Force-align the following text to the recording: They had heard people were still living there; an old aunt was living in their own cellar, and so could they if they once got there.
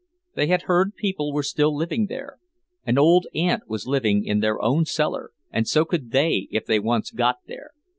They 0.33 0.47
had 0.47 0.63
heard 0.63 0.95
people 0.95 1.31
were 1.31 1.43
still 1.43 1.75
living 1.77 2.07
there; 2.07 2.39
an 2.87 2.97
old 2.97 3.27
aunt 3.35 3.69
was 3.69 3.85
living 3.85 4.25
in 4.25 4.39
their 4.39 4.59
own 4.59 4.83
cellar, 4.83 5.29
and 5.51 5.67
so 5.67 5.85
could 5.85 6.09
they 6.09 6.47
if 6.49 6.65
they 6.65 6.79
once 6.79 7.11
got 7.11 7.37
there. 7.45 7.69